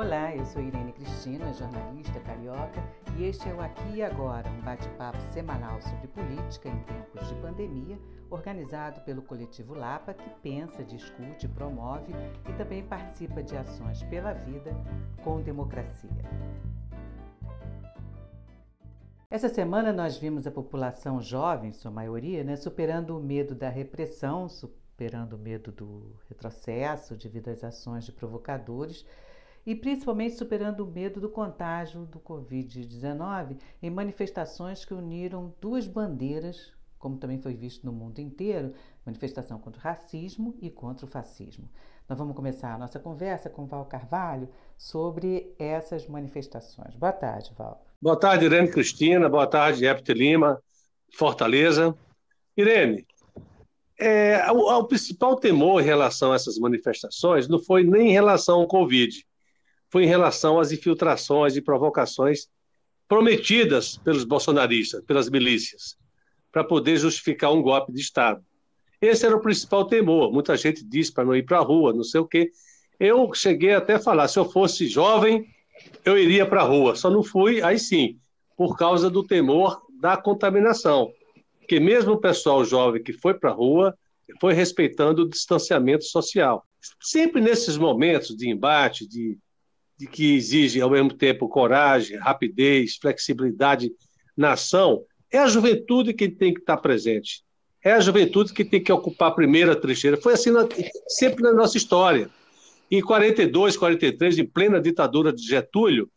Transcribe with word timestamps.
Olá, 0.00 0.32
eu 0.32 0.46
sou 0.46 0.62
Irene 0.62 0.92
Cristina, 0.92 1.52
jornalista 1.52 2.20
carioca, 2.20 2.80
e 3.16 3.24
este 3.24 3.48
é 3.48 3.52
o 3.52 3.60
Aqui 3.60 3.96
e 3.96 4.00
Agora, 4.00 4.48
um 4.48 4.60
bate-papo 4.60 5.20
semanal 5.32 5.82
sobre 5.82 6.06
política 6.06 6.68
em 6.68 6.78
tempos 6.84 7.28
de 7.28 7.34
pandemia, 7.42 7.98
organizado 8.30 9.00
pelo 9.00 9.22
coletivo 9.22 9.74
Lapa, 9.74 10.14
que 10.14 10.30
pensa, 10.40 10.84
discute, 10.84 11.48
promove 11.48 12.12
e 12.48 12.52
também 12.52 12.84
participa 12.84 13.42
de 13.42 13.56
ações 13.56 14.00
pela 14.04 14.32
vida 14.34 14.70
com 15.24 15.42
democracia. 15.42 16.08
Essa 19.28 19.48
semana 19.48 19.92
nós 19.92 20.16
vimos 20.16 20.46
a 20.46 20.52
população 20.52 21.20
jovem, 21.20 21.72
sua 21.72 21.90
maioria, 21.90 22.44
né, 22.44 22.54
superando 22.54 23.18
o 23.18 23.20
medo 23.20 23.52
da 23.52 23.68
repressão, 23.68 24.48
superando 24.48 25.32
o 25.32 25.38
medo 25.38 25.72
do 25.72 26.14
retrocesso 26.28 27.16
devido 27.16 27.48
às 27.48 27.64
ações 27.64 28.04
de 28.04 28.12
provocadores 28.12 29.04
e 29.68 29.74
principalmente 29.74 30.34
superando 30.34 30.80
o 30.80 30.90
medo 30.90 31.20
do 31.20 31.28
contágio 31.28 32.06
do 32.06 32.18
Covid-19 32.18 33.58
em 33.82 33.90
manifestações 33.90 34.82
que 34.82 34.94
uniram 34.94 35.54
duas 35.60 35.86
bandeiras, 35.86 36.72
como 36.98 37.18
também 37.18 37.38
foi 37.38 37.52
visto 37.52 37.84
no 37.84 37.92
mundo 37.92 38.18
inteiro, 38.18 38.72
manifestação 39.04 39.58
contra 39.58 39.78
o 39.78 39.84
racismo 39.84 40.56
e 40.62 40.70
contra 40.70 41.04
o 41.04 41.08
fascismo. 41.08 41.68
Nós 42.08 42.18
vamos 42.18 42.34
começar 42.34 42.72
a 42.72 42.78
nossa 42.78 42.98
conversa 42.98 43.50
com 43.50 43.66
Val 43.66 43.84
Carvalho 43.84 44.48
sobre 44.74 45.54
essas 45.58 46.08
manifestações. 46.08 46.96
Boa 46.96 47.12
tarde, 47.12 47.52
Val. 47.54 47.84
Boa 48.00 48.18
tarde, 48.18 48.46
Irene 48.46 48.70
Cristina. 48.70 49.28
Boa 49.28 49.46
tarde, 49.46 49.84
Epte 49.84 50.14
Lima, 50.14 50.62
Fortaleza. 51.12 51.94
Irene, 52.56 53.06
é, 54.00 54.50
o, 54.50 54.78
o, 54.78 54.84
principal 54.84 55.36
temor 55.36 55.82
em 55.82 55.84
relação 55.84 56.32
a 56.32 56.36
essas 56.36 56.58
manifestações 56.58 57.46
não 57.46 57.58
foi 57.58 57.84
nem 57.84 58.08
em 58.08 58.12
relação 58.12 58.60
ao 58.60 58.66
Covid, 58.66 59.27
foi 59.90 60.04
em 60.04 60.06
relação 60.06 60.58
às 60.58 60.72
infiltrações 60.72 61.56
e 61.56 61.62
provocações 61.62 62.48
prometidas 63.08 63.96
pelos 63.96 64.24
bolsonaristas, 64.24 65.02
pelas 65.04 65.30
milícias, 65.30 65.96
para 66.52 66.62
poder 66.62 66.98
justificar 66.98 67.52
um 67.52 67.62
golpe 67.62 67.92
de 67.92 68.00
Estado. 68.00 68.44
Esse 69.00 69.24
era 69.24 69.36
o 69.36 69.40
principal 69.40 69.86
temor. 69.86 70.32
Muita 70.32 70.56
gente 70.56 70.84
disse 70.84 71.12
para 71.12 71.24
não 71.24 71.34
ir 71.34 71.44
para 71.44 71.58
a 71.58 71.62
rua, 71.62 71.92
não 71.92 72.04
sei 72.04 72.20
o 72.20 72.26
quê. 72.26 72.50
Eu 72.98 73.32
cheguei 73.32 73.72
até 73.72 73.94
a 73.94 74.00
falar, 74.00 74.28
se 74.28 74.38
eu 74.38 74.44
fosse 74.44 74.86
jovem, 74.86 75.46
eu 76.04 76.18
iria 76.18 76.44
para 76.44 76.60
a 76.60 76.64
rua. 76.64 76.96
Só 76.96 77.08
não 77.08 77.22
fui, 77.22 77.62
aí 77.62 77.78
sim, 77.78 78.18
por 78.56 78.76
causa 78.76 79.08
do 79.08 79.24
temor 79.24 79.80
da 80.00 80.16
contaminação. 80.16 81.12
Porque 81.60 81.78
mesmo 81.78 82.12
o 82.12 82.20
pessoal 82.20 82.64
jovem 82.64 83.02
que 83.02 83.12
foi 83.12 83.34
para 83.34 83.50
a 83.50 83.54
rua 83.54 83.96
foi 84.40 84.52
respeitando 84.52 85.22
o 85.22 85.28
distanciamento 85.28 86.04
social. 86.04 86.64
Sempre 87.00 87.40
nesses 87.40 87.76
momentos 87.76 88.36
de 88.36 88.50
embate, 88.50 89.06
de 89.06 89.38
de 89.98 90.06
que 90.06 90.36
exige, 90.36 90.80
ao 90.80 90.90
mesmo 90.90 91.12
tempo, 91.12 91.48
coragem, 91.48 92.16
rapidez, 92.18 92.96
flexibilidade 92.96 93.90
na 94.36 94.52
ação, 94.52 95.02
é 95.30 95.38
a 95.38 95.48
juventude 95.48 96.14
que 96.14 96.28
tem 96.28 96.54
que 96.54 96.60
estar 96.60 96.76
presente. 96.76 97.42
É 97.84 97.92
a 97.92 98.00
juventude 98.00 98.52
que 98.52 98.64
tem 98.64 98.82
que 98.82 98.92
ocupar 98.92 99.30
a 99.30 99.34
primeira 99.34 99.74
trincheira. 99.74 100.16
Foi 100.16 100.34
assim 100.34 100.52
na, 100.52 100.66
sempre 101.08 101.42
na 101.42 101.52
nossa 101.52 101.76
história. 101.76 102.30
Em 102.90 103.02
42, 103.02 103.76
43, 103.76 104.38
em 104.38 104.46
plena 104.46 104.80
ditadura 104.80 105.32
de 105.32 105.42
Getúlio, 105.42 106.08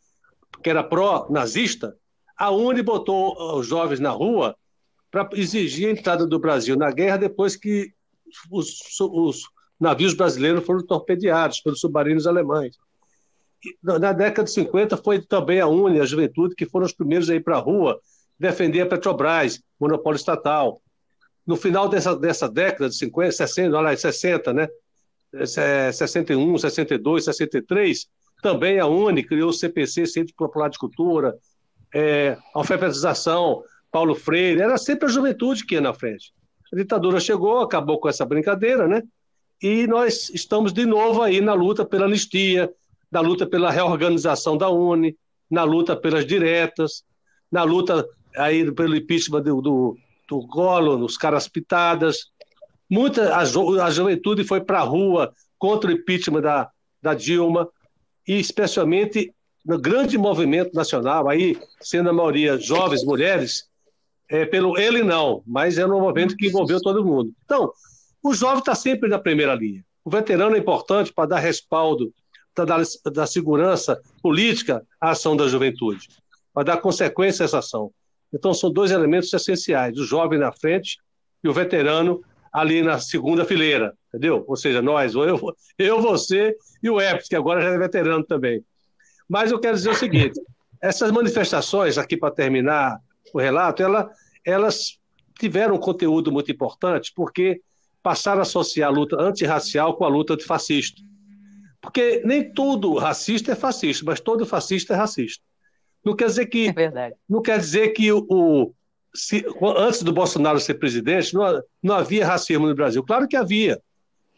que 0.62 0.70
era 0.70 0.84
pró-nazista, 0.84 1.96
a 2.36 2.50
UNE 2.50 2.82
botou 2.82 3.58
os 3.58 3.66
jovens 3.66 3.98
na 4.00 4.10
rua 4.10 4.56
para 5.10 5.28
exigir 5.34 5.88
a 5.88 5.92
entrada 5.92 6.26
do 6.26 6.38
Brasil 6.38 6.76
na 6.76 6.90
guerra 6.90 7.16
depois 7.16 7.56
que 7.56 7.92
os, 8.50 8.78
os 9.00 9.42
navios 9.78 10.14
brasileiros 10.14 10.64
foram 10.64 10.86
torpedeados 10.86 11.60
pelos 11.60 11.80
submarinos 11.80 12.26
alemães 12.26 12.76
na 13.82 14.12
década 14.12 14.44
de 14.44 14.50
50 14.50 14.96
foi 14.96 15.20
também 15.20 15.60
a 15.60 15.66
UNE, 15.66 16.00
a 16.00 16.04
juventude, 16.04 16.54
que 16.54 16.66
foram 16.66 16.86
os 16.86 16.92
primeiros 16.92 17.30
a 17.30 17.34
ir 17.34 17.40
para 17.42 17.56
a 17.56 17.60
rua 17.60 18.00
defender 18.38 18.80
a 18.80 18.86
Petrobras, 18.86 19.62
monopólio 19.78 20.16
estatal. 20.16 20.82
No 21.46 21.56
final 21.56 21.88
dessa, 21.88 22.16
dessa 22.16 22.48
década 22.48 22.88
de 22.88 22.96
50, 22.96 23.32
60, 23.32 23.76
olha 23.76 23.90
lá, 23.90 23.96
60, 23.96 24.52
né? 24.52 24.68
61, 25.92 26.58
62, 26.58 27.24
63, 27.24 28.06
também 28.42 28.78
a 28.78 28.86
UNE 28.86 29.22
criou 29.22 29.50
o 29.50 29.52
CPC, 29.52 30.06
Centro 30.06 30.34
Popular 30.36 30.68
de 30.68 30.78
Cultura, 30.78 31.36
é, 31.94 32.36
alfabetização, 32.54 33.62
Paulo 33.90 34.14
Freire, 34.14 34.60
era 34.60 34.76
sempre 34.76 35.06
a 35.06 35.10
juventude 35.10 35.64
que 35.64 35.74
ia 35.74 35.80
na 35.80 35.94
frente. 35.94 36.32
A 36.72 36.76
ditadura 36.76 37.20
chegou, 37.20 37.60
acabou 37.60 38.00
com 38.00 38.08
essa 38.08 38.24
brincadeira, 38.24 38.88
né? 38.88 39.02
E 39.62 39.86
nós 39.86 40.30
estamos 40.30 40.72
de 40.72 40.84
novo 40.84 41.22
aí 41.22 41.40
na 41.40 41.54
luta 41.54 41.84
pela 41.84 42.06
anistia, 42.06 42.72
na 43.12 43.20
luta 43.20 43.46
pela 43.46 43.70
reorganização 43.70 44.56
da 44.56 44.70
UNE, 44.70 45.14
na 45.50 45.64
luta 45.64 45.94
pelas 45.94 46.26
diretas, 46.26 47.04
na 47.50 47.62
luta 47.62 48.08
aí 48.34 48.72
pelo 48.72 48.96
impeachment 48.96 49.42
do, 49.42 49.60
do, 49.60 49.98
do 50.26 50.46
Collor, 50.48 50.98
nos 50.98 51.18
caras 51.18 51.46
pitadas. 51.46 52.30
Muita, 52.88 53.34
a, 53.34 53.40
a 53.40 53.90
juventude 53.90 54.44
foi 54.44 54.62
para 54.62 54.78
a 54.78 54.84
rua 54.84 55.34
contra 55.58 55.90
o 55.90 55.92
impeachment 55.92 56.40
da, 56.40 56.70
da 57.02 57.12
Dilma, 57.12 57.68
e 58.26 58.38
especialmente 58.38 59.34
no 59.64 59.78
grande 59.78 60.16
movimento 60.16 60.74
nacional, 60.74 61.28
aí 61.28 61.58
sendo 61.80 62.08
a 62.08 62.12
maioria 62.12 62.58
jovens, 62.58 63.04
mulheres, 63.04 63.68
é, 64.28 64.46
pelo 64.46 64.78
ele 64.78 65.02
não, 65.02 65.42
mas 65.46 65.76
é 65.76 65.86
um 65.86 66.00
movimento 66.00 66.36
que 66.36 66.46
envolveu 66.46 66.80
todo 66.80 67.04
mundo. 67.04 67.32
Então, 67.44 67.70
o 68.22 68.32
jovem 68.32 68.60
está 68.60 68.74
sempre 68.74 69.08
na 69.08 69.18
primeira 69.18 69.54
linha. 69.54 69.84
O 70.04 70.10
veterano 70.10 70.56
é 70.56 70.58
importante 70.58 71.12
para 71.12 71.28
dar 71.28 71.38
respaldo 71.38 72.12
da, 72.54 72.64
da 73.10 73.26
segurança 73.26 74.00
política 74.22 74.86
à 75.00 75.10
ação 75.10 75.36
da 75.36 75.48
juventude, 75.48 76.08
para 76.52 76.64
dar 76.64 76.76
consequência 76.78 77.44
a 77.44 77.46
essa 77.46 77.58
ação. 77.58 77.90
Então, 78.32 78.52
são 78.54 78.72
dois 78.72 78.90
elementos 78.90 79.32
essenciais: 79.32 79.98
o 79.98 80.04
jovem 80.04 80.38
na 80.38 80.52
frente 80.52 80.98
e 81.42 81.48
o 81.48 81.52
veterano 81.52 82.22
ali 82.52 82.82
na 82.82 82.98
segunda 82.98 83.44
fileira, 83.44 83.94
entendeu? 84.08 84.44
Ou 84.46 84.56
seja, 84.56 84.82
nós, 84.82 85.14
eu, 85.14 85.38
eu 85.78 86.00
você 86.00 86.54
e 86.82 86.90
o 86.90 87.00
Epps, 87.00 87.28
que 87.28 87.36
agora 87.36 87.62
já 87.62 87.68
é 87.68 87.78
veterano 87.78 88.24
também. 88.24 88.64
Mas 89.28 89.50
eu 89.50 89.58
quero 89.58 89.76
dizer 89.76 89.90
o 89.90 89.94
seguinte: 89.94 90.40
essas 90.80 91.10
manifestações, 91.10 91.96
aqui 91.96 92.16
para 92.16 92.34
terminar 92.34 92.98
o 93.32 93.38
relato, 93.38 93.82
ela, 93.82 94.10
elas 94.44 94.98
tiveram 95.38 95.76
um 95.76 95.80
conteúdo 95.80 96.30
muito 96.30 96.52
importante, 96.52 97.12
porque 97.14 97.60
passaram 98.02 98.40
a 98.40 98.42
associar 98.42 98.90
a 98.90 98.92
luta 98.92 99.16
antirracial 99.20 99.96
com 99.96 100.04
a 100.04 100.08
luta 100.08 100.34
antifascista. 100.34 101.00
Porque 101.82 102.22
nem 102.24 102.48
todo 102.54 102.94
racista 102.94 103.52
é 103.52 103.56
fascista, 103.56 104.04
mas 104.06 104.20
todo 104.20 104.46
fascista 104.46 104.94
é 104.94 104.96
racista. 104.96 105.44
Não 106.04 106.14
quer 106.14 106.26
dizer 106.26 106.46
que. 106.46 106.68
É 106.68 106.72
verdade. 106.72 107.16
Não 107.28 107.42
quer 107.42 107.58
dizer 107.58 107.88
que 107.88 108.10
o. 108.10 108.24
o 108.30 108.74
se, 109.14 109.44
antes 109.76 110.02
do 110.02 110.12
Bolsonaro 110.12 110.58
ser 110.58 110.74
presidente, 110.74 111.34
não, 111.34 111.62
não 111.82 111.96
havia 111.96 112.26
racismo 112.26 112.66
no 112.66 112.74
Brasil. 112.74 113.02
Claro 113.02 113.28
que 113.28 113.36
havia. 113.36 113.82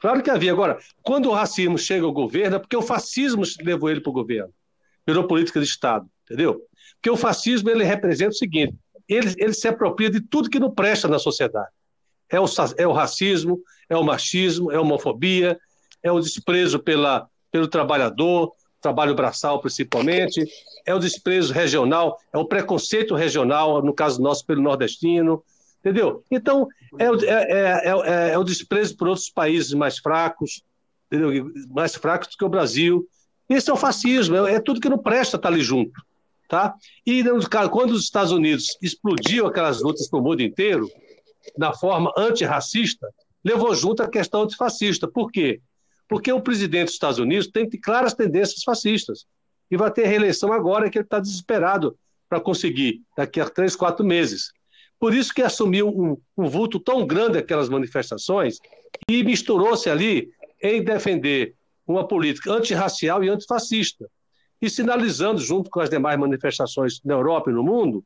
Claro 0.01 0.23
que 0.23 0.31
havia. 0.31 0.53
Agora, 0.53 0.79
quando 1.03 1.29
o 1.29 1.33
racismo 1.33 1.79
chega 1.79 2.05
ao 2.05 2.13
governo, 2.13 2.57
é 2.57 2.59
porque 2.59 2.77
o 2.77 2.83
fascismo 2.83 3.43
levou 3.63 3.91
ele 3.91 4.01
para 4.01 4.11
o 4.11 4.15
governo. 4.15 4.53
Virou 5.07 5.27
política 5.27 5.61
de 5.61 5.67
Estado, 5.67 6.09
entendeu? 6.25 6.61
Porque 6.95 7.11
o 7.11 7.17
fascismo 7.17 7.71
ele 7.71 7.85
representa 7.85 8.31
o 8.31 8.35
seguinte: 8.35 8.75
ele, 9.07 9.33
ele 9.37 9.53
se 9.53 9.69
apropria 9.69 10.11
de 10.11 10.21
tudo 10.21 10.51
que 10.51 10.59
não 10.59 10.71
presta 10.71 11.09
na 11.09 11.19
sociedade. 11.19 11.69
É 12.31 12.41
o, 12.41 12.47
é 12.79 12.87
o 12.87 12.93
racismo, 12.93 13.61
é 13.89 13.97
o 13.97 14.03
machismo, 14.03 14.73
é 14.73 14.77
a 14.77 14.81
homofobia, 14.81 15.59
é 16.03 16.11
o 16.11 16.19
desprezo 16.19 16.79
pela, 16.79 17.29
pelo 17.55 17.69
trabalhador, 17.69 18.53
trabalho 18.81 19.15
braçal 19.15 19.61
principalmente, 19.61 20.45
é 20.85 20.93
o 20.93 20.99
desprezo 20.99 21.53
regional, 21.53 22.19
é 22.33 22.37
o 22.37 22.45
preconceito 22.45 23.15
regional, 23.15 23.81
no 23.81 23.95
caso 23.95 24.21
nosso, 24.21 24.45
pelo 24.45 24.61
nordestino, 24.61 25.41
entendeu? 25.79 26.25
Então, 26.29 26.67
é 26.99 27.09
o, 27.09 27.25
é, 27.25 28.31
é, 28.31 28.33
é 28.33 28.39
o 28.39 28.43
desprezo 28.43 28.97
por 28.97 29.07
outros 29.07 29.31
países 29.31 29.73
mais 29.73 29.99
fracos, 29.99 30.65
entendeu? 31.07 31.49
mais 31.71 31.95
fracos 31.95 32.27
do 32.27 32.37
que 32.37 32.45
o 32.45 32.49
Brasil. 32.49 33.07
Esse 33.49 33.71
é 33.71 33.73
o 33.73 33.77
fascismo, 33.77 34.35
é, 34.35 34.59
tudo 34.59 34.81
que 34.81 34.89
não 34.89 34.99
presta 34.99 35.37
estar 35.37 35.49
tá 35.49 35.55
ali 35.55 35.63
junto. 35.63 36.03
Tá? 36.49 36.75
E 37.07 37.23
quando 37.71 37.93
os 37.93 38.03
Estados 38.03 38.33
Unidos 38.33 38.77
explodiu 38.83 39.47
aquelas 39.47 39.81
lutas 39.81 40.09
para 40.09 40.19
o 40.19 40.23
mundo 40.23 40.43
inteiro, 40.43 40.91
na 41.57 41.73
forma 41.73 42.13
antirracista, 42.19 43.09
levou 43.45 43.73
junto 43.77 44.03
a 44.03 44.09
questão 44.09 44.43
antifascista. 44.43 45.07
Por 45.07 45.31
quê? 45.31 45.61
Porque 46.09 46.33
o 46.33 46.41
presidente 46.41 46.87
dos 46.87 46.95
Estados 46.95 47.19
Unidos 47.19 47.49
tem 47.49 47.69
claras 47.69 48.15
tendências 48.15 48.63
fascistas. 48.63 49.25
E 49.71 49.77
vai 49.77 49.91
ter 49.91 50.07
reeleição 50.07 50.53
agora, 50.53 50.91
que 50.91 50.99
ele 50.99 51.05
está 51.05 51.19
desesperado 51.19 51.97
para 52.29 52.41
conseguir, 52.41 53.03
daqui 53.17 53.41
a 53.41 53.49
três, 53.49 53.75
quatro 53.75 54.05
meses. 54.05 54.53
Por 54.99 55.15
isso 55.15 55.35
que 55.35 55.43
assumiu 55.43 55.89
um, 55.89 56.17
um 56.37 56.49
vulto 56.49 56.79
tão 56.79 57.07
grande 57.07 57.39
aquelas 57.39 57.69
manifestações 57.69 58.59
e 59.09 59.23
misturou-se 59.23 59.89
ali 59.89 60.31
em 60.63 60.83
defender 60.83 61.55
uma 61.87 62.07
política 62.07 62.53
antirracial 62.53 63.23
e 63.23 63.29
antifascista. 63.29 64.09
E 64.61 64.71
sinalizando, 64.71 65.41
junto 65.41 65.69
com 65.69 65.81
as 65.81 65.91
demais 65.91 66.19
manifestações 66.19 67.01
na 67.05 67.15
Europa 67.15 67.51
e 67.51 67.55
no 67.55 67.63
mundo, 67.63 68.05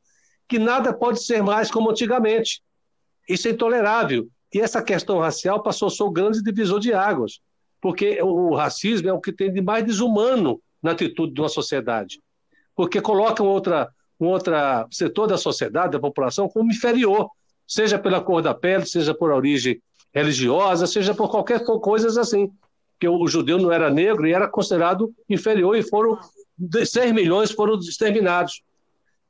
que 0.49 0.59
nada 0.59 0.93
pode 0.93 1.23
ser 1.23 1.43
mais 1.43 1.71
como 1.71 1.91
antigamente. 1.91 2.62
Isso 3.29 3.47
é 3.47 3.51
intolerável. 3.53 4.29
E 4.53 4.61
essa 4.61 4.83
questão 4.83 5.19
racial 5.19 5.62
passou 5.62 5.89
a 5.89 5.91
ser 5.91 6.03
o 6.03 6.11
grande 6.11 6.43
divisor 6.43 6.81
de 6.81 6.93
águas 6.93 7.41
porque 7.81 8.21
o 8.23 8.55
racismo 8.55 9.09
é 9.09 9.13
o 9.13 9.21
que 9.21 9.33
tem 9.33 9.53
de 9.53 9.61
mais 9.61 9.85
desumano 9.85 10.61
na 10.83 10.93
atitude 10.93 11.33
de 11.33 11.41
uma 11.41 11.49
sociedade, 11.49 12.21
porque 12.75 13.01
colocam 13.01 13.47
outra, 13.47 13.89
um 14.21 14.27
outra 14.27 14.87
setor 14.91 15.27
da 15.27 15.37
sociedade, 15.37 15.93
da 15.93 16.01
população, 16.01 16.49
como 16.49 16.71
inferior, 16.71 17.31
seja 17.67 17.99
pela 17.99 18.21
cor 18.21 18.43
da 18.43 18.55
pele, 18.55 18.87
seja 18.87 19.15
por 19.15 19.31
origem 19.31 19.81
religiosa, 20.13 20.87
seja 20.87 21.15
por 21.15 21.31
qualquer 21.31 21.65
coisa 21.65 22.21
assim. 22.21 22.51
Porque 22.93 23.09
o 23.09 23.27
judeu 23.29 23.59
não 23.59 23.71
era 23.71 23.91
negro 23.91 24.27
e 24.27 24.33
era 24.33 24.49
considerado 24.49 25.15
inferior 25.29 25.77
e 25.77 25.83
foram 25.83 26.19
6 26.85 27.13
milhões 27.13 27.51
foram 27.51 27.79
exterminados. 27.79 28.63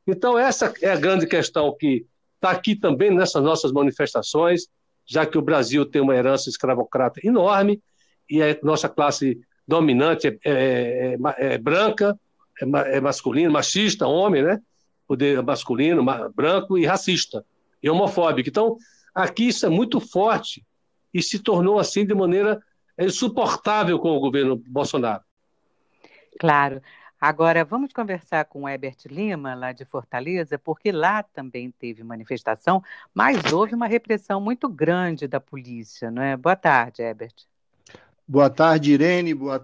Então, 0.06 0.39
essa 0.39 0.73
é 0.81 0.91
a 0.91 0.97
grande 0.97 1.27
questão 1.27 1.77
que 1.79 2.06
está 2.37 2.50
aqui 2.50 2.75
também 2.75 3.11
nessas 3.11 3.43
nossas 3.43 3.73
manifestações, 3.73 4.69
já 5.05 5.27
que 5.27 5.37
o 5.37 5.43
Brasil 5.43 5.85
tem 5.85 6.00
uma 6.00 6.17
herança 6.17 6.49
escravocrata 6.49 7.21
enorme 7.23 7.83
e 8.28 8.42
a 8.42 8.56
nossa 8.62 8.88
classe 8.88 9.40
dominante 9.66 10.26
é, 10.28 10.38
é, 10.44 11.14
é, 11.14 11.54
é 11.54 11.58
branca, 11.58 12.19
é, 12.60 12.96
é 12.96 13.00
masculina, 13.00 13.50
machista, 13.50 14.06
homem, 14.06 14.42
né? 14.42 14.60
Poder 15.06 15.42
masculino, 15.42 16.04
branco 16.34 16.76
e 16.76 16.84
racista 16.84 17.44
e 17.82 17.88
homofóbico. 17.88 18.48
Então, 18.48 18.76
aqui 19.14 19.48
isso 19.48 19.64
é 19.64 19.69
muito 19.69 20.00
forte 20.00 20.64
e 21.12 21.22
se 21.22 21.38
tornou 21.38 21.78
assim 21.78 22.04
de 22.04 22.14
maneira 22.14 22.60
insuportável 22.98 23.98
com 23.98 24.10
o 24.10 24.20
governo 24.20 24.56
Bolsonaro. 24.56 25.22
Claro. 26.38 26.82
Agora, 27.20 27.64
vamos 27.64 27.92
conversar 27.92 28.44
com 28.44 28.62
o 28.62 28.69
Herbert 28.69 28.96
Lima, 29.06 29.54
lá 29.54 29.72
de 29.72 29.84
Fortaleza, 29.84 30.56
porque 30.56 30.92
lá 30.92 31.22
também 31.22 31.69
teve 31.70 32.04
manifestação, 32.04 32.82
mas 33.12 33.52
houve 33.52 33.75
uma 33.75 33.88
repressão 33.88 34.40
muito 34.40 34.69
grande 34.69 35.26
da 35.26 35.40
polícia, 35.40 36.12
não 36.12 36.22
é? 36.22 36.36
Boa 36.36 36.54
tarde, 36.54 37.02
Herbert. 37.02 37.34
Boa 38.30 38.50
tarde, 38.50 38.92
Irene. 38.92 39.32
Boa, 39.32 39.62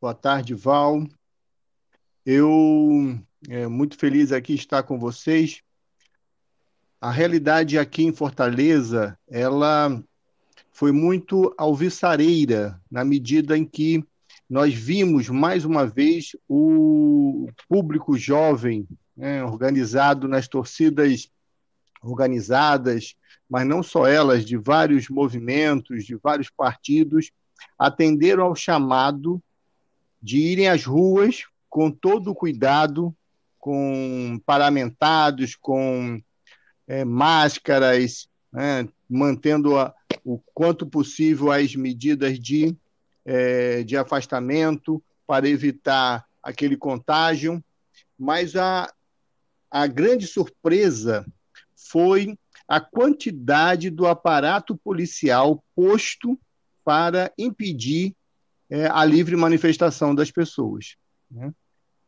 boa 0.00 0.14
tarde, 0.14 0.54
Val. 0.54 1.04
Eu 2.24 3.18
é 3.48 3.66
muito 3.66 3.98
feliz 3.98 4.30
aqui 4.30 4.54
estar 4.54 4.84
com 4.84 5.00
vocês. 5.00 5.62
A 7.00 7.10
realidade 7.10 7.76
aqui 7.76 8.04
em 8.04 8.12
Fortaleza, 8.12 9.18
ela 9.28 10.00
foi 10.70 10.92
muito 10.92 11.52
alvissareira, 11.58 12.80
na 12.88 13.04
medida 13.04 13.58
em 13.58 13.64
que 13.64 14.04
nós 14.48 14.72
vimos 14.72 15.28
mais 15.28 15.64
uma 15.64 15.84
vez 15.84 16.36
o 16.48 17.48
público 17.68 18.16
jovem 18.16 18.86
né, 19.16 19.42
organizado 19.42 20.28
nas 20.28 20.46
torcidas 20.46 21.28
organizadas, 22.00 23.16
mas 23.50 23.66
não 23.66 23.82
só 23.82 24.06
elas, 24.06 24.44
de 24.44 24.56
vários 24.56 25.08
movimentos, 25.08 26.04
de 26.04 26.14
vários 26.14 26.48
partidos, 26.48 27.32
atenderam 27.78 28.44
ao 28.44 28.54
chamado 28.54 29.42
de 30.22 30.38
irem 30.38 30.68
às 30.68 30.84
ruas 30.84 31.44
com 31.68 31.90
todo 31.90 32.30
o 32.30 32.34
cuidado, 32.34 33.14
com 33.58 34.40
paramentados, 34.46 35.54
com 35.54 36.22
é, 36.86 37.04
máscaras, 37.04 38.28
né, 38.52 38.88
mantendo 39.08 39.78
a, 39.78 39.92
o 40.24 40.38
quanto 40.54 40.86
possível 40.86 41.50
as 41.50 41.74
medidas 41.74 42.38
de 42.38 42.76
é, 43.24 43.82
de 43.82 43.96
afastamento 43.96 45.02
para 45.26 45.48
evitar 45.48 46.26
aquele 46.42 46.76
contágio, 46.76 47.64
mas 48.18 48.54
a, 48.54 48.92
a 49.70 49.86
grande 49.86 50.26
surpresa 50.26 51.26
foi 51.74 52.38
a 52.68 52.80
quantidade 52.80 53.90
do 53.90 54.06
aparato 54.06 54.76
policial 54.76 55.64
posto 55.74 56.38
para 56.84 57.32
impedir 57.38 58.14
é, 58.68 58.86
a 58.86 59.04
livre 59.04 59.36
manifestação 59.36 60.14
das 60.14 60.30
pessoas. 60.30 60.96
Né? 61.30 61.52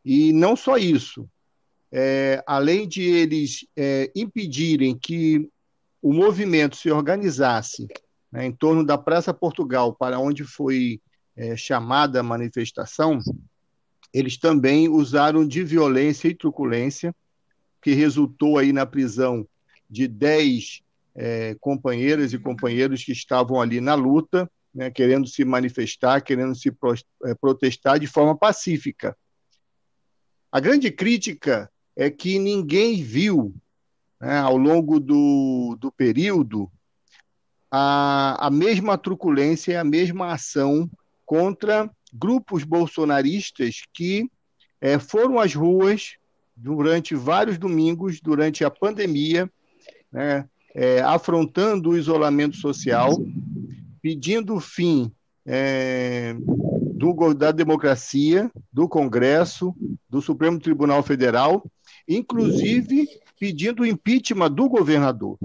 E 0.03 0.31
não 0.31 0.55
só 0.55 0.77
isso, 0.77 1.29
é, 1.91 2.43
além 2.45 2.87
de 2.87 3.01
eles 3.01 3.65
é, 3.75 4.11
impedirem 4.15 4.97
que 4.97 5.49
o 6.01 6.13
movimento 6.13 6.75
se 6.75 6.91
organizasse 6.91 7.87
né, 8.31 8.45
em 8.45 8.51
torno 8.51 8.85
da 8.85 8.97
Praça 8.97 9.33
Portugal, 9.33 9.93
para 9.93 10.19
onde 10.19 10.43
foi 10.43 11.01
é, 11.35 11.55
chamada 11.55 12.23
manifestação, 12.23 13.19
eles 14.13 14.37
também 14.37 14.87
usaram 14.87 15.47
de 15.47 15.63
violência 15.63 16.27
e 16.27 16.35
truculência, 16.35 17.15
que 17.81 17.93
resultou 17.93 18.57
aí 18.57 18.73
na 18.73 18.85
prisão 18.85 19.47
de 19.89 20.07
10 20.07 20.81
é, 21.15 21.55
companheiras 21.59 22.33
e 22.33 22.39
companheiros 22.39 23.03
que 23.03 23.11
estavam 23.11 23.61
ali 23.61 23.79
na 23.79 23.95
luta, 23.95 24.49
né, 24.77 24.91
querendo 24.91 25.27
se 25.27 25.43
manifestar, 25.43 26.21
querendo 26.21 26.53
se 26.53 26.71
é, 27.25 27.33
protestar 27.33 27.99
de 27.99 28.05
forma 28.05 28.37
pacífica. 28.37 29.17
A 30.51 30.59
grande 30.59 30.91
crítica 30.91 31.67
é 31.95 32.11
que 32.11 32.37
ninguém 32.37 33.01
viu, 33.01 33.55
né, 34.21 34.37
ao 34.37 34.55
longo 34.55 34.99
do, 34.99 35.75
do 35.79 35.91
período, 35.91 36.71
a, 37.71 38.37
a 38.45 38.51
mesma 38.51 38.99
truculência 38.99 39.71
e 39.71 39.75
a 39.75 39.83
mesma 39.83 40.31
ação 40.31 40.87
contra 41.25 41.89
grupos 42.13 42.63
bolsonaristas 42.63 43.81
que 43.91 44.29
é, 44.79 44.99
foram 44.99 45.39
às 45.39 45.55
ruas 45.55 46.17
durante 46.55 47.15
vários 47.15 47.57
domingos, 47.57 48.21
durante 48.21 48.63
a 48.63 48.69
pandemia, 48.69 49.51
né, 50.11 50.47
é, 50.75 51.01
afrontando 51.01 51.89
o 51.89 51.97
isolamento 51.97 52.57
social, 52.57 53.17
pedindo 54.07 54.55
o 54.55 54.59
fim 54.61 55.11
é, 55.45 56.33
do, 56.93 57.33
da 57.33 57.51
democracia, 57.51 58.49
do 58.71 58.87
Congresso, 58.87 59.75
do 60.09 60.21
Supremo 60.21 60.61
Tribunal 60.61 61.03
Federal, 61.03 61.69
inclusive 62.07 63.05
pedindo 63.37 63.83
o 63.83 63.85
impeachment 63.85 64.49
do 64.51 64.69
governador. 64.69 65.37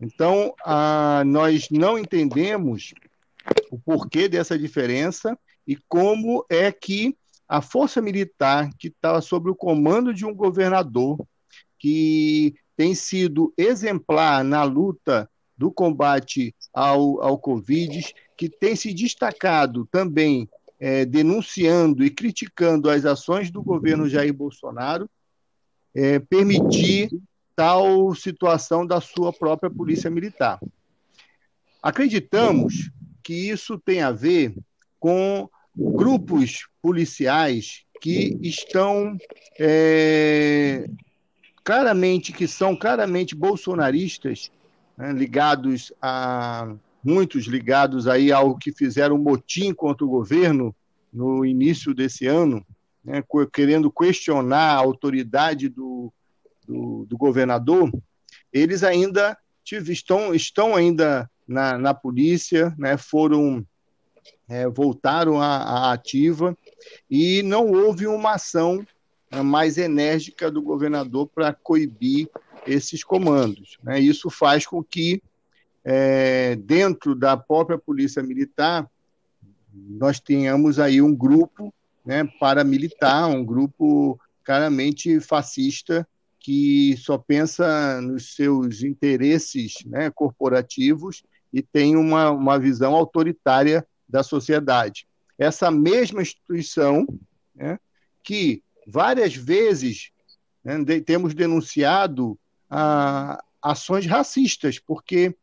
Então, 0.00 0.54
a, 0.64 1.24
nós 1.26 1.68
não 1.68 1.98
entendemos 1.98 2.94
o 3.72 3.76
porquê 3.80 4.28
dessa 4.28 4.56
diferença 4.56 5.36
e 5.66 5.76
como 5.88 6.46
é 6.48 6.70
que 6.70 7.16
a 7.48 7.60
força 7.60 8.00
militar, 8.00 8.70
que 8.78 8.86
estava 8.86 9.20
sob 9.20 9.50
o 9.50 9.56
comando 9.56 10.14
de 10.14 10.24
um 10.24 10.32
governador, 10.32 11.18
que 11.76 12.54
tem 12.76 12.94
sido 12.94 13.52
exemplar 13.58 14.44
na 14.44 14.62
luta 14.62 15.28
do 15.64 15.70
combate 15.70 16.54
ao, 16.74 17.22
ao 17.22 17.38
Covid, 17.38 18.14
que 18.36 18.50
tem 18.50 18.76
se 18.76 18.92
destacado 18.92 19.88
também 19.90 20.46
é, 20.78 21.06
denunciando 21.06 22.04
e 22.04 22.10
criticando 22.10 22.90
as 22.90 23.06
ações 23.06 23.50
do 23.50 23.62
governo 23.62 24.06
Jair 24.06 24.34
Bolsonaro, 24.34 25.08
é, 25.94 26.18
permitir 26.18 27.08
tal 27.56 28.14
situação 28.14 28.86
da 28.86 29.00
sua 29.00 29.32
própria 29.32 29.70
polícia 29.70 30.10
militar. 30.10 30.60
Acreditamos 31.82 32.90
que 33.22 33.48
isso 33.48 33.78
tem 33.78 34.02
a 34.02 34.12
ver 34.12 34.54
com 35.00 35.48
grupos 35.74 36.68
policiais 36.82 37.84
que 38.02 38.36
estão 38.42 39.16
é, 39.58 40.86
claramente, 41.64 42.34
que 42.34 42.46
são 42.46 42.76
claramente 42.76 43.34
bolsonaristas, 43.34 44.50
né, 44.96 45.12
ligados 45.12 45.92
a 46.00 46.74
muitos 47.02 47.44
ligados 47.44 48.08
aí 48.08 48.32
ao 48.32 48.56
que 48.56 48.72
fizeram 48.72 49.18
motim 49.18 49.74
contra 49.74 50.06
o 50.06 50.08
governo 50.08 50.74
no 51.12 51.44
início 51.44 51.94
desse 51.94 52.26
ano, 52.26 52.64
né, 53.04 53.22
querendo 53.52 53.90
questionar 53.90 54.72
a 54.72 54.78
autoridade 54.78 55.68
do, 55.68 56.10
do, 56.66 57.04
do 57.06 57.16
governador, 57.18 57.92
eles 58.50 58.82
ainda 58.82 59.36
estão, 59.70 60.34
estão 60.34 60.74
ainda 60.74 61.30
na, 61.46 61.76
na 61.76 61.92
polícia, 61.92 62.74
né, 62.78 62.96
foram 62.96 63.64
é, 64.48 64.68
voltaram 64.68 65.40
à, 65.40 65.92
ativa 65.92 66.56
e 67.10 67.42
não 67.42 67.70
houve 67.70 68.06
uma 68.06 68.34
ação 68.34 68.86
mais 69.42 69.78
enérgica 69.78 70.50
do 70.50 70.62
governador 70.62 71.26
para 71.26 71.52
coibir 71.52 72.28
esses 72.66 73.02
comandos. 73.02 73.78
Né? 73.82 74.00
Isso 74.00 74.30
faz 74.30 74.66
com 74.66 74.82
que, 74.82 75.22
é, 75.84 76.56
dentro 76.56 77.14
da 77.14 77.36
própria 77.36 77.78
polícia 77.78 78.22
militar, 78.22 78.88
nós 79.72 80.20
tenhamos 80.20 80.78
aí 80.78 81.02
um 81.02 81.14
grupo 81.14 81.74
né, 82.04 82.28
paramilitar, 82.38 83.28
um 83.28 83.44
grupo 83.44 84.18
claramente 84.44 85.18
fascista 85.20 86.06
que 86.38 86.94
só 86.98 87.16
pensa 87.16 88.00
nos 88.02 88.34
seus 88.34 88.82
interesses 88.82 89.76
né, 89.86 90.10
corporativos 90.10 91.22
e 91.50 91.62
tem 91.62 91.96
uma, 91.96 92.30
uma 92.30 92.58
visão 92.58 92.94
autoritária 92.94 93.86
da 94.06 94.22
sociedade. 94.22 95.08
Essa 95.38 95.70
mesma 95.70 96.20
instituição, 96.20 97.06
né, 97.54 97.78
que 98.22 98.62
várias 98.86 99.34
vezes 99.34 100.10
né, 100.62 100.82
de, 100.82 101.00
temos 101.00 101.34
denunciado 101.34 102.38
ah, 102.70 103.42
ações 103.60 104.06
racistas, 104.06 104.78
porque, 104.78 105.34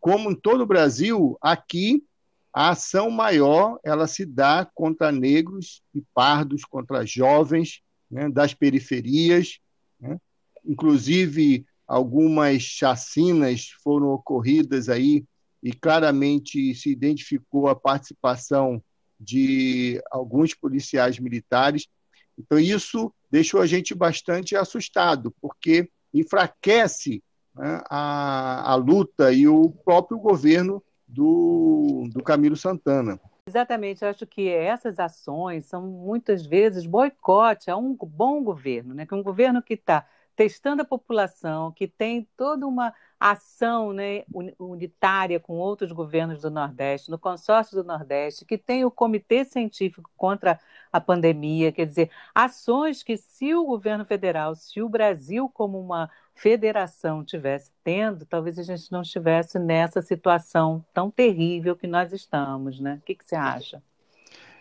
como 0.00 0.30
em 0.30 0.34
todo 0.34 0.62
o 0.62 0.66
Brasil, 0.66 1.36
aqui 1.40 2.04
a 2.52 2.70
ação 2.70 3.10
maior 3.10 3.80
ela 3.82 4.06
se 4.06 4.24
dá 4.24 4.64
contra 4.74 5.10
negros 5.10 5.82
e 5.92 6.02
pardos, 6.14 6.64
contra 6.64 7.04
jovens 7.04 7.82
né, 8.08 8.30
das 8.30 8.54
periferias, 8.54 9.58
né? 10.00 10.18
inclusive 10.64 11.66
algumas 11.86 12.62
chacinas 12.62 13.70
foram 13.82 14.08
ocorridas 14.08 14.88
aí 14.88 15.24
e 15.62 15.72
claramente 15.72 16.74
se 16.74 16.90
identificou 16.90 17.68
a 17.68 17.74
participação 17.74 18.82
de 19.18 20.00
alguns 20.10 20.54
policiais 20.54 21.18
militares. 21.18 21.88
Então 22.38 22.58
isso 22.58 23.12
deixou 23.30 23.60
a 23.60 23.66
gente 23.66 23.94
bastante 23.94 24.56
assustado, 24.56 25.34
porque 25.40 25.88
enfraquece 26.12 27.22
né, 27.54 27.80
a, 27.88 28.72
a 28.72 28.74
luta 28.74 29.32
e 29.32 29.46
o 29.48 29.70
próprio 29.70 30.18
governo 30.18 30.82
do, 31.06 32.08
do 32.12 32.22
Camilo 32.22 32.56
Santana. 32.56 33.20
Exatamente, 33.46 34.02
eu 34.02 34.08
acho 34.08 34.26
que 34.26 34.48
essas 34.48 34.98
ações 34.98 35.66
são 35.66 35.82
muitas 35.82 36.46
vezes 36.46 36.86
boicote 36.86 37.70
a 37.70 37.76
um 37.76 37.94
bom 37.94 38.42
governo, 38.42 38.94
né? 38.94 39.04
que 39.04 39.14
um 39.14 39.22
governo 39.22 39.62
que 39.62 39.74
está 39.74 40.06
testando 40.36 40.82
a 40.82 40.84
população, 40.84 41.72
que 41.72 41.86
tem 41.86 42.28
toda 42.36 42.66
uma 42.66 42.92
ação 43.18 43.92
né, 43.92 44.24
unitária 44.58 45.40
com 45.40 45.54
outros 45.54 45.92
governos 45.92 46.42
do 46.42 46.50
Nordeste, 46.50 47.10
no 47.10 47.18
consórcio 47.18 47.76
do 47.76 47.86
Nordeste, 47.86 48.44
que 48.44 48.58
tem 48.58 48.84
o 48.84 48.90
Comitê 48.90 49.44
Científico 49.44 50.10
contra 50.16 50.58
a 50.92 51.00
Pandemia, 51.00 51.72
quer 51.72 51.86
dizer, 51.86 52.10
ações 52.34 53.02
que, 53.02 53.16
se 53.16 53.54
o 53.54 53.64
governo 53.64 54.04
federal, 54.04 54.54
se 54.54 54.82
o 54.82 54.88
Brasil, 54.88 55.48
como 55.48 55.80
uma 55.80 56.10
federação, 56.34 57.24
tivesse 57.24 57.70
tendo, 57.82 58.26
talvez 58.26 58.58
a 58.58 58.62
gente 58.62 58.90
não 58.90 59.02
estivesse 59.02 59.58
nessa 59.58 60.02
situação 60.02 60.84
tão 60.92 61.10
terrível 61.10 61.76
que 61.76 61.86
nós 61.86 62.12
estamos. 62.12 62.80
Né? 62.80 62.98
O 63.00 63.06
que, 63.06 63.14
que 63.14 63.24
você 63.24 63.36
acha? 63.36 63.82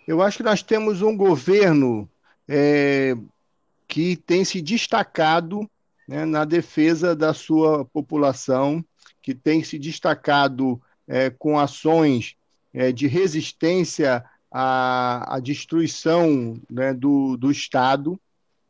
Eu 0.07 0.21
acho 0.21 0.37
que 0.37 0.43
nós 0.43 0.61
temos 0.61 1.01
um 1.01 1.15
governo 1.15 2.09
é, 2.47 3.15
que 3.93 4.15
tem 4.15 4.43
se 4.43 4.59
destacado 4.59 5.69
né, 6.07 6.25
na 6.25 6.45
defesa 6.45 7.15
da 7.15 7.31
sua 7.31 7.85
população, 7.85 8.83
que 9.21 9.35
tem 9.35 9.63
se 9.63 9.77
destacado 9.77 10.81
é, 11.07 11.29
com 11.29 11.59
ações 11.59 12.35
é, 12.73 12.91
de 12.91 13.05
resistência 13.05 14.25
à, 14.51 15.35
à 15.35 15.39
destruição 15.39 16.59
né, 16.67 16.91
do, 16.91 17.37
do 17.37 17.51
Estado. 17.51 18.19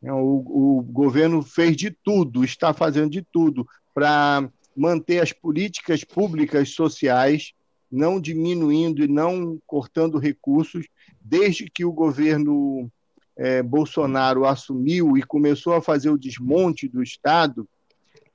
É, 0.03 0.11
o, 0.11 0.43
o 0.45 0.81
governo 0.81 1.41
fez 1.41 1.77
de 1.77 1.89
tudo, 1.89 2.43
está 2.43 2.73
fazendo 2.73 3.11
de 3.11 3.21
tudo 3.21 3.65
para 3.93 4.49
manter 4.75 5.21
as 5.21 5.31
políticas 5.31 6.03
públicas 6.03 6.71
sociais, 6.71 7.53
não 7.89 8.19
diminuindo 8.19 9.01
e 9.01 9.07
não 9.07 9.57
cortando 9.65 10.19
recursos, 10.19 10.85
desde 11.21 11.69
que 11.69 11.85
o 11.85 11.93
governo 11.93 12.91
é, 13.35 13.63
Bolsonaro 13.63 14.45
assumiu 14.45 15.17
e 15.17 15.23
começou 15.23 15.73
a 15.73 15.81
fazer 15.81 16.09
o 16.09 16.17
desmonte 16.17 16.87
do 16.87 17.01
Estado, 17.01 17.67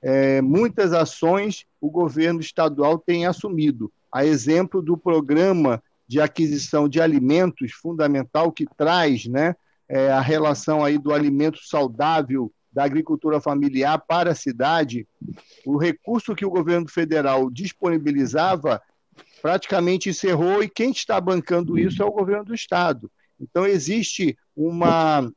é, 0.00 0.40
muitas 0.40 0.92
ações 0.92 1.66
o 1.80 1.90
governo 1.90 2.40
estadual 2.40 2.98
tem 2.98 3.26
assumido. 3.26 3.92
A 4.12 4.24
exemplo 4.24 4.80
do 4.80 4.96
programa 4.96 5.82
de 6.06 6.20
aquisição 6.20 6.88
de 6.88 7.00
alimentos 7.00 7.72
fundamental 7.72 8.50
que 8.50 8.66
traz 8.76 9.26
né, 9.26 9.54
é, 9.88 10.10
a 10.10 10.20
relação 10.20 10.84
aí 10.84 10.98
do 10.98 11.12
alimento 11.12 11.58
saudável 11.62 12.50
da 12.72 12.84
agricultura 12.84 13.40
familiar 13.40 13.98
para 13.98 14.30
a 14.30 14.34
cidade, 14.34 15.06
o 15.66 15.76
recurso 15.76 16.34
que 16.34 16.46
o 16.46 16.50
governo 16.50 16.88
federal 16.88 17.50
disponibilizava 17.50 18.80
praticamente 19.42 20.08
encerrou 20.08 20.62
e 20.62 20.68
quem 20.68 20.90
está 20.90 21.20
bancando 21.20 21.78
isso 21.78 22.02
é 22.02 22.06
o 22.06 22.12
governo 22.12 22.44
do 22.44 22.54
estado. 22.54 23.10
Então 23.40 23.66
existe 23.66 24.36
uma, 24.56 25.30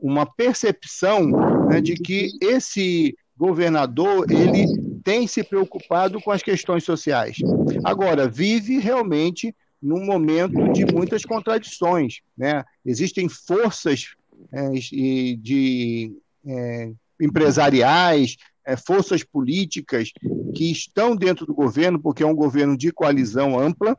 uma 0.00 0.26
percepção 0.26 1.26
né, 1.68 1.80
de 1.80 1.94
que 1.94 2.30
esse 2.40 3.16
governador 3.36 4.30
ele 4.30 4.66
tem 5.04 5.26
se 5.26 5.44
preocupado 5.44 6.20
com 6.20 6.30
as 6.30 6.42
questões 6.42 6.84
sociais. 6.84 7.36
Agora, 7.84 8.28
vive 8.28 8.78
realmente 8.78 9.54
num 9.80 10.04
momento 10.04 10.72
de 10.72 10.84
muitas 10.84 11.24
contradições. 11.24 12.20
Né? 12.36 12.64
Existem 12.84 13.28
forças 13.28 14.16
é, 14.52 14.70
de 14.70 16.12
é, 16.44 16.92
empresariais, 17.20 18.36
é, 18.66 18.76
forças 18.76 19.22
políticas 19.22 20.10
que 20.54 20.70
estão 20.70 21.16
dentro 21.16 21.46
do 21.46 21.54
governo, 21.54 22.00
porque 22.00 22.22
é 22.22 22.26
um 22.26 22.34
governo 22.34 22.76
de 22.76 22.92
coalizão 22.92 23.58
ampla, 23.58 23.96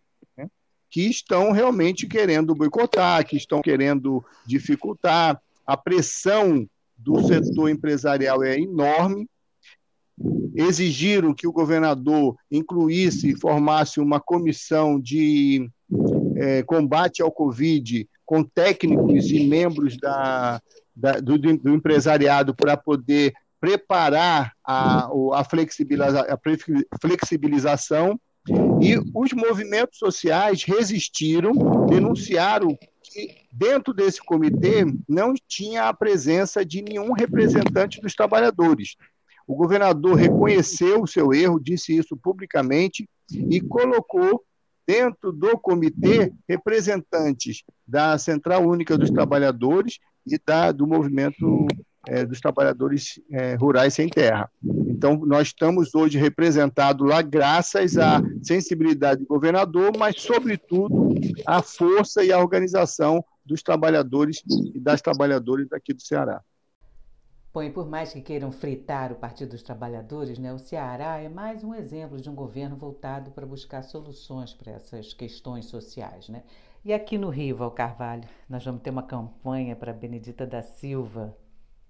que 0.90 1.08
estão 1.08 1.52
realmente 1.52 2.08
querendo 2.08 2.56
boicotar, 2.56 3.26
que 3.26 3.38
estão 3.38 3.62
querendo 3.62 4.24
dificultar. 4.46 5.40
A 5.66 5.78
pressão 5.78 6.68
do 6.98 7.22
setor 7.26 7.70
empresarial 7.70 8.44
é 8.44 8.60
enorme. 8.60 9.30
Exigiram 10.56 11.34
que 11.34 11.48
o 11.48 11.52
governador 11.52 12.36
incluísse 12.52 13.30
e 13.30 13.40
formasse 13.40 14.00
uma 14.00 14.20
comissão 14.20 15.00
de 15.00 15.70
é, 16.36 16.64
combate 16.64 17.22
ao 17.22 17.32
Covid 17.32 18.08
com 18.26 18.44
técnicos 18.44 19.32
e 19.32 19.48
membros 19.48 19.98
da, 19.98 20.62
da 20.96 21.20
do, 21.20 21.38
do, 21.38 21.74
empresariado 21.74 22.54
para 22.54 22.76
poder 22.76 23.34
preparar 23.60 24.54
a, 24.64 25.10
a, 25.34 25.44
flexibiliza, 25.44 26.28
a 26.92 26.98
flexibilização 27.00 28.20
e 28.82 28.98
os 29.14 29.34
movimentos 29.34 29.98
sociais 29.98 30.64
resistiram, 30.64 31.54
denunciaram 31.88 32.78
que 33.04 33.36
dentro 33.52 33.94
desse 33.94 34.22
comitê 34.24 34.86
não 35.08 35.34
tinha 35.48 35.86
a 35.86 35.94
presença 35.94 36.66
de 36.66 36.82
nenhum 36.82 37.12
representante 37.12 38.00
dos 38.02 38.14
trabalhadores. 38.14 38.96
O 39.48 39.56
governador 39.56 40.16
reconheceu 40.16 41.02
o 41.02 41.08
seu 41.08 41.34
erro, 41.34 41.60
disse 41.60 41.96
isso 41.96 42.16
publicamente 42.16 43.10
e 43.32 43.60
colocou 43.60 44.44
dentro 44.88 45.32
do 45.32 45.58
comitê 45.58 46.32
representantes 46.48 47.64
da 47.88 48.18
Central 48.18 48.68
Única 48.68 48.98
dos 48.98 49.10
Trabalhadores 49.10 50.00
e 50.26 50.40
da, 50.44 50.72
do 50.72 50.88
movimento 50.88 51.68
é, 52.08 52.26
dos 52.26 52.40
trabalhadores 52.40 53.20
é, 53.32 53.56
rurais 53.56 53.94
sem 53.94 54.08
terra. 54.08 54.50
Então, 55.00 55.16
nós 55.16 55.48
estamos 55.48 55.96
hoje 55.96 56.18
representados 56.18 57.08
lá 57.08 57.22
graças 57.22 57.98
à 57.98 58.22
sensibilidade 58.44 59.22
do 59.22 59.28
governador, 59.28 59.94
mas, 59.98 60.22
sobretudo, 60.22 61.16
à 61.48 61.62
força 61.64 62.22
e 62.22 62.34
à 62.34 62.38
organização 62.38 63.24
dos 63.46 63.64
trabalhadores 63.64 64.44
e 64.76 64.78
das 64.78 65.02
trabalhadoras 65.02 65.72
aqui 65.72 65.94
do 65.94 66.02
Ceará. 66.02 66.44
Bom, 67.54 67.64
e 67.64 67.70
por 67.70 67.88
mais 67.88 68.12
que 68.12 68.20
queiram 68.20 68.52
fritar 68.52 69.14
o 69.14 69.16
Partido 69.16 69.52
dos 69.52 69.64
Trabalhadores, 69.64 70.38
né, 70.38 70.52
o 70.52 70.60
Ceará 70.60 71.18
é 71.18 71.30
mais 71.30 71.64
um 71.64 71.74
exemplo 71.74 72.20
de 72.20 72.30
um 72.30 72.36
governo 72.36 72.76
voltado 72.76 73.32
para 73.32 73.46
buscar 73.46 73.84
soluções 73.84 74.54
para 74.54 74.74
essas 74.74 75.14
questões 75.14 75.68
sociais. 75.68 76.28
Né? 76.28 76.44
E 76.84 76.92
aqui 76.92 77.18
no 77.18 77.30
Rio, 77.30 77.56
Val 77.56 77.72
Carvalho, 77.72 78.28
nós 78.50 78.66
vamos 78.66 78.82
ter 78.82 78.90
uma 78.90 79.04
campanha 79.04 79.78
para 79.78 79.94
Benedita 79.94 80.46
da 80.46 80.62
Silva 80.62 81.34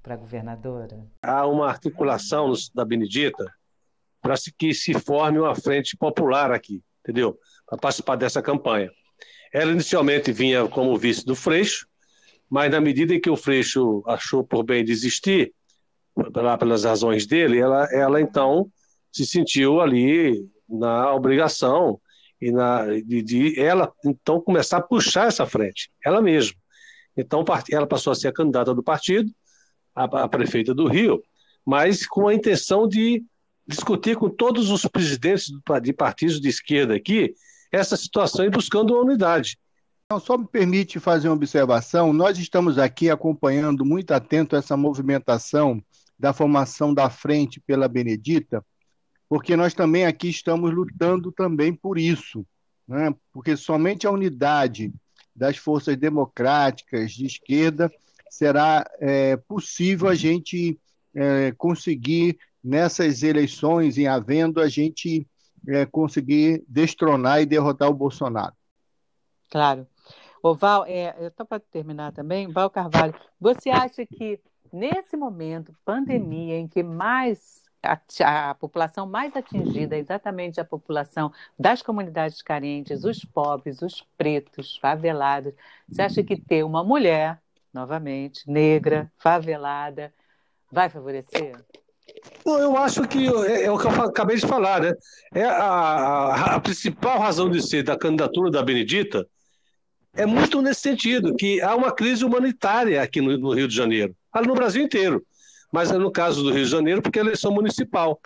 para 0.02 0.14
a 0.14 0.18
governadora? 0.18 1.06
Há 1.22 1.46
uma 1.48 1.68
articulação 1.68 2.54
da 2.74 2.86
Benedita 2.86 3.46
para 4.22 4.36
que 4.58 4.74
se 4.74 4.94
forme 4.94 5.40
uma 5.40 5.56
frente 5.56 5.96
popular 5.96 6.52
aqui, 6.52 6.84
entendeu? 7.02 7.38
Para 7.66 7.78
participar 7.78 8.16
dessa 8.16 8.42
campanha. 8.42 8.92
Ela 9.54 9.72
inicialmente 9.72 10.32
vinha 10.32 10.68
como 10.68 10.98
vice 10.98 11.26
do 11.26 11.36
Freixo, 11.36 11.88
mas 12.50 12.72
na 12.72 12.82
medida 12.82 13.14
em 13.14 13.22
que 13.22 13.30
o 13.30 13.38
Freixo 13.38 14.04
achou 14.06 14.44
por 14.44 14.64
bem 14.64 14.84
desistir, 14.84 15.54
pelas 16.60 16.84
razões 16.84 17.26
dele, 17.26 17.60
ela, 17.60 17.88
ela 17.92 18.22
então 18.22 18.70
se 19.12 19.26
sentiu 19.26 19.80
ali 19.80 20.48
na 20.68 21.14
obrigação 21.14 22.00
e 22.42 22.52
na, 22.52 22.86
de, 22.86 23.22
de, 23.22 23.60
ela 23.60 23.92
então 24.06 24.42
começar 24.42 24.78
a 24.78 24.82
puxar 24.82 25.28
essa 25.28 25.46
frente, 25.46 25.90
ela 26.04 26.22
mesma. 26.22 26.58
Então 27.18 27.44
ela 27.72 27.88
passou 27.88 28.12
a 28.12 28.16
ser 28.16 28.30
a 28.30 28.34
candidata 28.34 28.74
do 28.74 28.84
partido, 28.84 29.30
a, 30.00 30.24
a 30.24 30.30
prefeita 30.30 30.74
do 30.74 30.88
Rio, 30.88 31.22
mas 31.66 32.06
com 32.08 32.28
a 32.28 32.34
intenção 32.34 32.88
de 32.88 33.24
discutir 33.68 34.16
com 34.16 34.30
todos 34.30 34.70
os 34.70 34.86
presidentes 34.86 35.52
de 35.82 35.94
partidos 35.94 36.40
de 36.40 36.48
esquerda 36.48 36.96
aqui 36.96 37.34
essa 37.72 37.96
situação 37.96 38.46
e 38.46 38.50
buscando 38.50 38.94
uma 38.94 39.04
unidade. 39.04 39.60
Então, 40.06 40.20
só 40.20 40.38
me 40.38 40.48
permite 40.48 41.00
fazer 41.00 41.28
uma 41.28 41.36
observação. 41.36 42.12
Nós 42.12 42.40
estamos 42.40 42.80
aqui 42.80 43.12
acompanhando 43.12 43.86
muito 43.86 44.12
atento 44.12 44.56
essa 44.56 44.76
movimentação 44.76 45.84
da 46.18 46.34
formação 46.34 46.94
da 46.94 47.10
frente 47.10 47.60
pela 47.60 47.88
Benedita, 47.88 48.66
porque 49.28 49.56
nós 49.56 49.76
também 49.76 50.06
aqui 50.06 50.30
estamos 50.30 50.74
lutando 50.74 51.32
também 51.32 51.74
por 51.74 52.00
isso, 52.00 52.44
né? 52.88 53.14
porque 53.32 53.56
somente 53.56 54.08
a 54.08 54.12
unidade 54.12 54.92
das 55.36 55.58
forças 55.58 55.96
democráticas 55.96 57.12
de 57.12 57.28
esquerda 57.28 57.92
será 58.30 58.90
é, 59.00 59.38
possível 59.38 60.08
a 60.08 60.16
gente 60.16 60.80
é, 61.16 61.52
conseguir, 61.54 62.38
nessas 62.64 63.24
eleições, 63.24 63.98
em 63.98 64.08
havendo, 64.08 64.62
a 64.62 64.68
gente 64.68 65.28
é, 65.68 65.86
conseguir 65.86 66.64
destronar 66.68 67.42
e 67.42 67.46
derrotar 67.46 67.90
o 67.90 67.94
Bolsonaro. 67.94 68.54
Claro. 69.50 69.88
O 70.42 70.56
Val, 70.56 70.86
é, 70.86 71.28
estou 71.28 71.46
para 71.46 71.60
terminar 71.60 72.14
também, 72.14 72.48
Val 72.48 72.70
Carvalho, 72.70 73.14
você 73.40 73.70
acha 73.70 74.06
que 74.06 74.40
nesse 74.72 75.18
momento, 75.18 75.76
pandemia, 75.84 76.58
em 76.58 76.68
que 76.68 76.82
mais 76.82 77.62
a, 77.82 78.50
a, 78.50 78.56
população 78.56 79.06
mais 79.06 79.36
atingida 79.36 79.96
é 79.96 80.00
exatamente 80.00 80.60
a 80.60 80.66
população 80.66 81.32
das 81.58 81.82
comunidades 81.82 82.42
carentes, 82.42 83.04
os 83.04 83.24
pobres, 83.24 83.82
os 83.82 84.02
pretos, 84.18 84.78
favelados. 84.78 85.54
Você 85.88 86.02
acha 86.02 86.24
que 86.24 86.40
ter 86.40 86.64
uma 86.64 86.84
mulher, 86.84 87.42
novamente, 87.74 88.42
negra, 88.48 89.12
favelada, 89.18 90.14
vai 90.72 90.90
favorecer? 90.90 91.56
Eu 92.46 92.76
acho 92.78 93.08
que 93.08 93.28
é, 93.28 93.66
é, 93.66 93.72
o 93.72 93.78
que 93.78 93.86
eu 93.86 94.02
acabei 94.02 94.38
de 94.38 94.48
falar, 94.48 94.82
né? 94.82 94.94
É 95.34 95.44
a, 95.44 95.64
a, 95.64 96.56
a 96.56 96.60
principal 96.60 97.20
razão 97.20 97.50
de 97.50 97.62
ser 97.62 97.84
da 97.84 97.98
candidatura 97.98 98.50
da 98.50 98.64
Benedita 98.64 99.28
é 100.16 100.26
muito 100.26 100.62
nesse 100.62 100.82
sentido, 100.82 101.36
que 101.36 101.62
há 101.62 101.76
uma 101.76 101.92
crise 101.92 102.26
humanitária 102.26 103.02
aqui 103.02 103.22
no, 103.22 103.38
no 103.38 103.54
Rio 103.54 103.68
de 103.68 103.76
Janeiro, 103.76 104.16
no 104.46 104.56
Brasil 104.56 104.84
inteiro 104.84 105.24
mas 105.72 105.92
é 105.92 105.98
no 105.98 106.12
caso 106.12 106.44
do 106.44 106.52
Rio 106.52 106.64
de 106.64 106.72
Janeiro, 106.72 107.02
porque 107.02 107.20
é 107.20 107.22
eleição 107.22 107.52
municipal. 107.52 108.20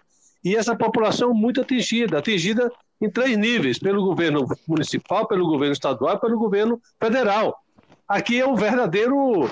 E 0.43 0.55
essa 0.55 0.75
população 0.75 1.33
muito 1.33 1.61
atingida, 1.61 2.17
atingida 2.17 2.71
em 3.01 3.09
três 3.09 3.37
níveis, 3.37 3.79
pelo 3.79 4.03
governo 4.03 4.45
municipal, 4.67 5.27
pelo 5.27 5.47
governo 5.47 5.73
estadual 5.73 6.15
e 6.15 6.19
pelo 6.19 6.37
governo 6.37 6.81
federal. 6.99 7.62
Aqui 8.07 8.39
é 8.39 8.47
um 8.47 8.55
verdadeiro 8.55 9.49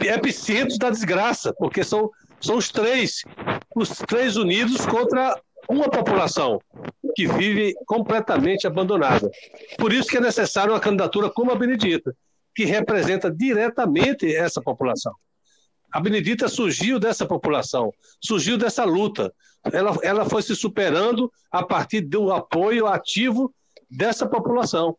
epicentro 0.00 0.78
da 0.78 0.90
desgraça, 0.90 1.52
porque 1.58 1.84
são, 1.84 2.10
são 2.40 2.56
os 2.56 2.70
três, 2.70 3.22
os 3.76 3.90
três 3.90 4.36
unidos 4.36 4.86
contra 4.86 5.40
uma 5.68 5.88
população 5.88 6.60
que 7.14 7.26
vive 7.26 7.74
completamente 7.86 8.66
abandonada. 8.66 9.30
Por 9.78 9.92
isso 9.92 10.08
que 10.08 10.16
é 10.16 10.20
necessário 10.20 10.72
uma 10.72 10.80
candidatura 10.80 11.30
como 11.30 11.52
a 11.52 11.56
Benedita, 11.56 12.14
que 12.54 12.64
representa 12.64 13.30
diretamente 13.30 14.34
essa 14.34 14.60
população. 14.62 15.14
A 15.92 16.00
Benedita 16.00 16.48
surgiu 16.48 16.98
dessa 16.98 17.24
população, 17.24 17.92
surgiu 18.20 18.58
dessa 18.58 18.84
luta. 18.84 19.32
Ela, 19.72 19.96
ela 20.02 20.24
foi 20.24 20.42
se 20.42 20.56
superando 20.56 21.30
a 21.50 21.62
partir 21.62 22.00
do 22.00 22.32
apoio 22.32 22.86
ativo 22.86 23.54
dessa 23.88 24.26
população. 24.26 24.96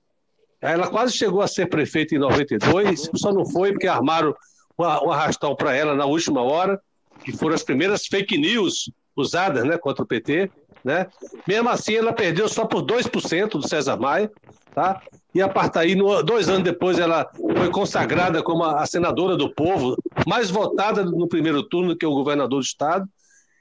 Ela 0.66 0.88
quase 0.88 1.14
chegou 1.14 1.42
a 1.42 1.48
ser 1.48 1.68
prefeita 1.68 2.16
em 2.16 2.20
92, 2.20 3.10
só 3.16 3.32
não 3.32 3.46
foi 3.46 3.72
porque 3.72 3.88
armaram 3.88 4.34
o 4.78 4.84
arrastão 4.84 5.56
para 5.56 5.76
ela 5.76 5.96
na 5.96 6.06
última 6.06 6.42
hora, 6.42 6.80
que 7.24 7.32
foram 7.32 7.56
as 7.56 7.64
primeiras 7.64 8.06
fake 8.08 8.38
news 8.38 8.90
usadas 9.16 9.64
né, 9.64 9.78
contra 9.78 10.04
o 10.04 10.08
PT. 10.08 10.52
Né? 10.84 11.08
Mesmo 11.48 11.70
assim, 11.70 11.96
ela 11.96 12.14
perdeu 12.14 12.48
só 12.50 12.66
por 12.66 12.84
2% 12.84 13.52
do 13.52 13.68
César 13.68 13.98
Maia. 13.98 14.30
Tá? 14.74 15.02
E 15.34 15.42
a 15.42 15.48
Partaí, 15.48 15.96
dois 16.26 16.50
anos 16.50 16.64
depois, 16.64 17.00
ela 17.00 17.30
foi 17.34 17.70
consagrada 17.72 18.44
como 18.44 18.64
a 18.64 18.86
senadora 18.86 19.38
do 19.38 19.54
povo, 19.54 19.96
mais 20.28 20.50
votada 20.50 21.04
no 21.04 21.28
primeiro 21.28 21.64
turno 21.64 21.96
que 21.96 22.06
o 22.06 22.14
governador 22.14 22.60
do 22.60 22.66
Estado. 22.66 23.08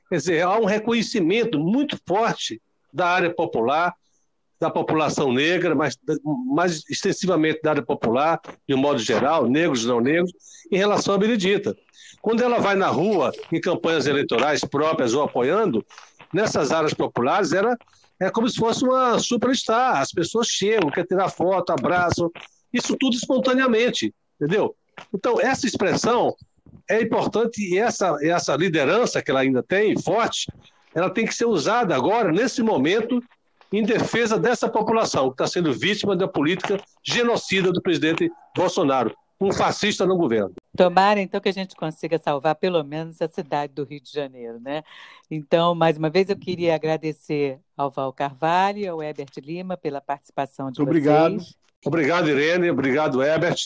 Quer 0.09 0.17
dizer, 0.17 0.43
há 0.43 0.59
um 0.59 0.65
reconhecimento 0.65 1.59
muito 1.59 1.99
forte 2.07 2.61
da 2.93 3.07
área 3.09 3.33
popular, 3.33 3.95
da 4.65 4.71
população 4.71 5.31
negra, 5.31 5.75
mas 5.75 5.99
mais 6.47 6.83
extensivamente 6.89 7.61
da 7.63 7.71
área 7.71 7.83
popular, 7.83 8.41
de 8.67 8.75
um 8.75 8.79
modo 8.79 8.99
geral, 8.99 9.47
negros 9.47 9.85
não 9.85 10.01
negros, 10.01 10.33
em 10.73 10.79
relação 10.79 11.15
à 11.15 11.19
Benedita. 11.19 11.77
Quando 12.23 12.43
ela 12.43 12.59
vai 12.59 12.75
na 12.75 12.89
rua, 12.89 13.31
em 13.53 13.61
campanhas 13.61 14.07
eleitorais 14.07 14.63
próprias 14.63 15.13
ou 15.13 15.23
apoiando, 15.23 15.85
nessas 16.33 16.73
áreas 16.73 16.95
populares, 16.95 17.53
era 17.53 17.77
é 18.19 18.31
como 18.31 18.49
se 18.49 18.57
fosse 18.59 18.83
uma 18.85 19.19
superstar. 19.19 20.01
As 20.01 20.13
pessoas 20.13 20.47
chegam, 20.47 20.91
querem 20.91 21.09
tirar 21.09 21.29
foto, 21.29 21.71
abraçam, 21.71 22.31
isso 22.73 22.97
tudo 22.99 23.15
espontaneamente, 23.15 24.15
entendeu? 24.41 24.75
Então, 25.13 25.39
essa 25.39 25.67
expressão 25.67 26.35
é 26.89 27.03
importante 27.03 27.61
e 27.61 27.77
essa, 27.77 28.17
essa 28.23 28.57
liderança 28.57 29.21
que 29.21 29.31
ela 29.31 29.41
ainda 29.41 29.63
tem, 29.63 30.01
forte, 30.01 30.51
ela 30.95 31.11
tem 31.11 31.27
que 31.27 31.35
ser 31.35 31.45
usada 31.45 31.95
agora, 31.95 32.33
nesse 32.33 32.63
momento, 32.63 33.21
em 33.73 33.83
defesa 33.83 34.39
dessa 34.39 34.69
população 34.69 35.29
que 35.29 35.35
está 35.35 35.47
sendo 35.47 35.73
vítima 35.73 36.17
da 36.17 36.29
política 36.29 36.81
genocida 37.03 37.73
do 37.73 37.83
presidente 37.83 38.31
Bolsonaro 38.57 39.15
um 39.41 39.53
fascista 39.53 40.07
no 40.07 40.17
governo. 40.17 40.55
Tomara, 40.77 41.21
então, 41.21 41.41
que 41.41 41.49
a 41.49 41.53
gente 41.53 41.75
consiga 41.77 42.19
salvar 42.19 42.55
pelo 42.55 42.83
menos 42.83 43.21
a 43.21 43.29
cidade 43.29 43.73
do 43.73 43.85
Rio 43.85 44.01
de 44.01 44.11
Janeiro, 44.11 44.61
né? 44.61 44.83
Então, 45.31 45.75
mais 45.75 45.97
uma 45.97 46.11
vez, 46.11 46.29
eu 46.29 46.37
queria 46.37 46.75
agradecer 46.75 47.59
ao 47.77 47.91
Val 47.91 48.13
Carvalho 48.13 48.79
e 48.79 48.89
ao 48.89 49.03
Herbert 49.03 49.31
Lima 49.39 49.77
pela 49.77 50.01
participação 50.01 50.71
de 50.71 50.81
Obrigado. 50.81 51.35
vocês. 51.35 51.55
Obrigado, 51.85 52.29
Irene. 52.29 52.71
Obrigado, 52.71 53.23
Herbert. 53.23 53.57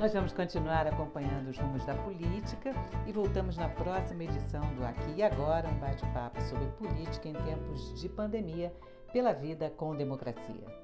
Nós 0.00 0.12
vamos 0.12 0.32
continuar 0.32 0.86
acompanhando 0.86 1.50
os 1.50 1.58
rumos 1.58 1.84
da 1.84 1.94
política 1.94 2.72
e 3.06 3.12
voltamos 3.12 3.56
na 3.56 3.68
próxima 3.68 4.24
edição 4.24 4.62
do 4.74 4.84
Aqui 4.84 5.14
e 5.16 5.22
Agora, 5.22 5.68
um 5.68 5.78
bate-papo 5.78 6.40
sobre 6.42 6.66
política 6.78 7.28
em 7.28 7.34
tempos 7.34 8.00
de 8.00 8.08
pandemia 8.08 8.72
pela 9.14 9.32
vida 9.32 9.70
com 9.76 9.94
democracia. 9.94 10.83